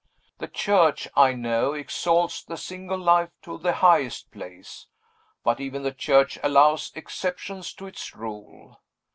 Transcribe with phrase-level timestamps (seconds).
[0.39, 4.87] The Church, I know, exalts the single life to the highest place.
[5.43, 8.81] But even the Church allows exceptions to its rule.